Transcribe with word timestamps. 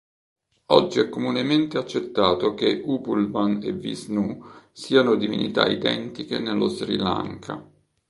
Oggi 0.71 0.97
è 0.99 1.09
comunemente 1.09 1.77
accettato 1.77 2.55
che 2.55 2.81
Upulvan 2.83 3.59
e 3.61 3.71
Vishnu 3.71 4.43
siano 4.71 5.13
divinità 5.13 5.67
identiche 5.67 6.39
nello 6.39 6.69
Sri 6.69 6.97
Lanka. 6.97 7.63